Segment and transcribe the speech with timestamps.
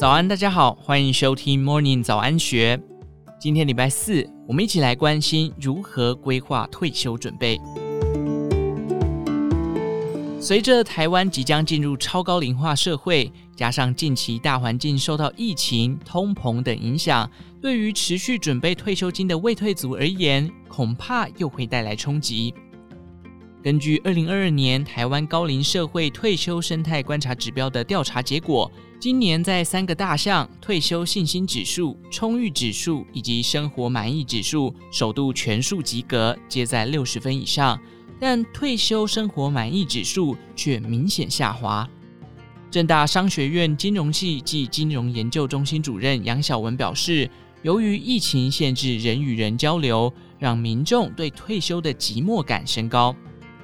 [0.00, 2.80] 早安，大家好，欢迎收听 Morning 早安学。
[3.38, 7.60] 今天礼拜四，我们一起来关心如何规划退休准备。
[10.40, 22.54] 随着台湾即将进入超高龄化社会，加上近期大环境受到疫情、通膨等影响，对于持续准备退休金的未退族而言，恐怕又会带来冲击。
[23.62, 37.78] 根据二零二二年台湾高龄社会退休生态观察指标的调查结果，今年在三个大项退休信心指数、充裕指数以及生活满意指数首度全数及格，皆在六十分以上，
[38.18, 41.86] 但退休生活满意指数却明显下滑。
[42.70, 47.28] 正大商学院金融系暨金融研究中心主任杨小文表示，
[47.60, 53.14] 由于疫情限制人与人交流，让民众对退休的寂寞感升高。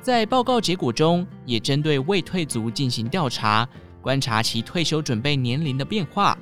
[0.07, 3.69] 在报告结果中，也针对未退族进行调查，
[4.01, 6.39] 观察其退休准备年龄的变化。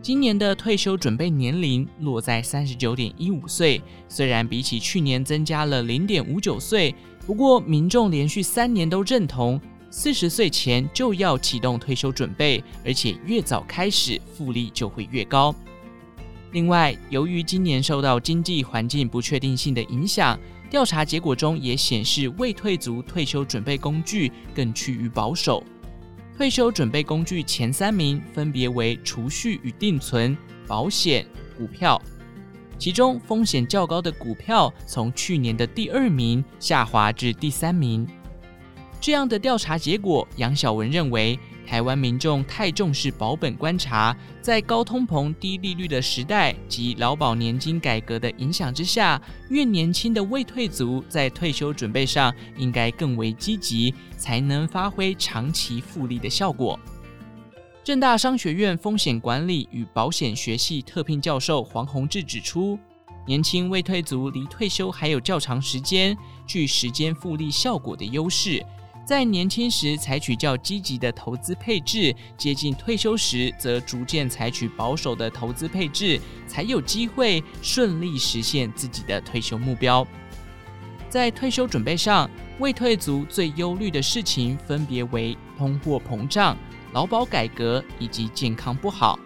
[0.00, 6.94] 今年的退休准备年龄落在三十九点一五岁，虽然比起去年增加了零点五九岁，
[7.26, 15.52] 不过民众连续三年都认同四十岁前就要启动退休准备，而且越早开始复利就会越高。
[16.52, 20.38] 另外，由于今年受到经济环境不确定性的影响。
[20.70, 25.64] 调查结果中也显示，未退族退休准备工具更趋于保守。
[26.36, 32.00] 退休准备工具前三名分别为储蓄与定存、保险、股票。
[32.78, 38.06] 其中风险较高的股票从去年的第二名下滑至第三名。
[39.00, 41.38] 这样的调查结果，杨晓文认为。
[41.68, 56.80] 台湾民众太重视保本观察，在高通膨、低利率的时代及劳保年金改革的影响之下，越年轻的未退族在退休准备上应该更为积极，才能发挥长期复利的效果。
[57.84, 62.78] 正大商学院风险管理与保险学系特聘教授黄宏志指出，
[63.26, 68.64] 年轻未退族离退休还有较长时间，具时间复利效果的优势。
[69.08, 80.06] 在年轻时采取较积极的投资配置，接近退休时则逐渐采取保守的投资配置，才有机会顺利实现自己的退休目标。
[81.08, 86.54] 在退休准备上，未退族最忧虑的事情分别为通货膨胀、
[86.92, 89.18] 劳保改革以及健康不好。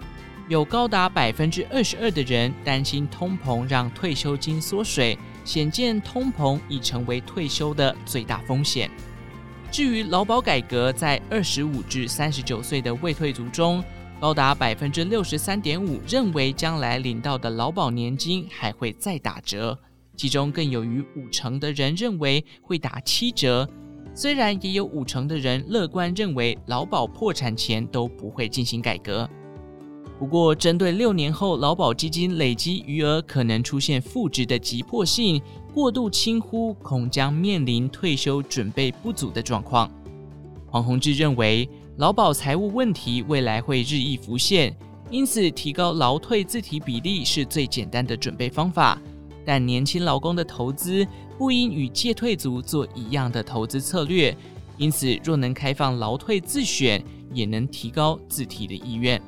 [0.47, 8.88] 有高达百分之二十二的人担心通膨让退休金缩水，显见通膨已成为退休的最大风险。
[9.72, 13.83] 至于劳保改革，在二十五至三十九岁的未退族中，
[14.21, 19.78] 高达百分之六十三点五认为将来领到的劳保年金还会再打折，
[20.15, 23.66] 其中更有逾五成的人认为会打七折。
[24.15, 29.27] 虽然也有五成的人乐观认为劳保破产前都不会进行改革，
[30.19, 35.41] 不过针对六年后劳保基金累积余额可能出现负值的急迫性。
[35.75, 39.91] 过度轻忽，恐将面临退休准备不足的状况。
[40.66, 41.66] 黄宏志认为，
[41.97, 44.77] 劳保财务问题未来会日益浮现，
[45.11, 49.00] 因此提高劳退自提比例是最简单的准备方法。
[49.47, 51.06] 但年轻劳工的投资
[51.38, 54.37] 不应与借退族做一样的投资策略，
[54.77, 59.21] 因此若能开放劳退自选，也能提高自提的意愿。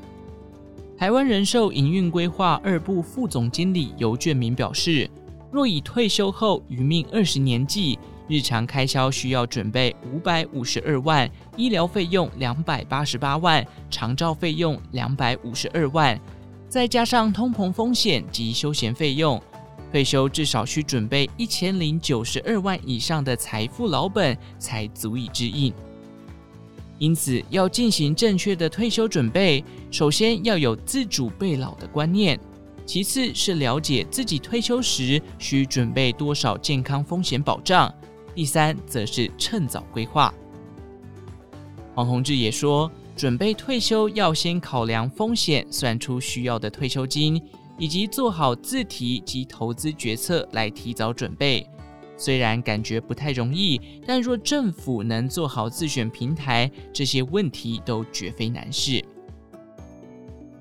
[0.98, 5.08] 台湾人寿营运规划二部副总经理游卷明表示。
[5.54, 16.20] 若以退休后余命二十年计，日常开销需要准备五百五十二万，医疗费用两百八十八万，长照费用两百五十二万，
[16.68, 19.40] 再加上通膨风险及休闲费用，
[19.92, 25.72] 退休至少需准备一千零九十二万以上的财富老本，才足以支应。
[26.98, 32.36] 因此，要进行正确的退休准备，首先要有自主备老的观念。
[32.86, 37.92] 其次是了解自己退休时需准备多少健康风险保障，
[38.34, 40.32] 第三则是趁早规划。
[41.94, 47.40] 黄宏志也说，准备退休要先考量风险，算出需要的退休金，
[47.78, 51.66] 以及做好自提及投资决策来提早准备。
[52.16, 59.04] 虽然感觉不太容易，但若政府能做好自选平台，这些问题都绝非难事。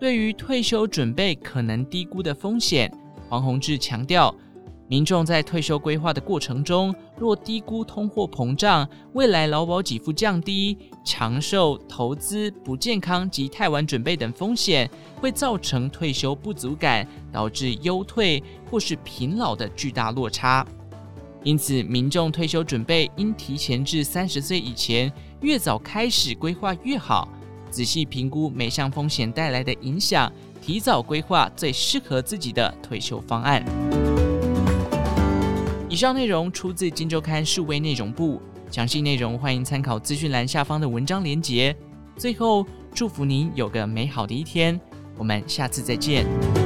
[0.04, 2.92] 对于退休准备可能低估的风险，
[3.30, 4.36] 黄宏志强调，
[4.90, 14.92] 民众在退休规划的过程中，若低估通货膨胀、未来劳保给付降低、长寿、投资不健康及太晚准备等风险，
[15.22, 20.68] 会造成退休不足感，导致优退或是贫老的巨大落差。
[21.46, 25.10] 因此，民众退休准备应提前至三十岁以前，
[25.40, 27.30] 越早开始规划越好。
[27.74, 30.32] 仔细评估每项风险带来的影响，
[30.62, 33.66] 提早规划最适合自己的退休方案。
[35.90, 38.40] 以上内容出自《金周刊》数位内容部，
[38.70, 41.76] 详细内容欢迎参考资讯栏下方的文章连结。
[42.16, 44.80] 最后，祝福您有个美好的一天，
[45.18, 46.63] 我们下次再见。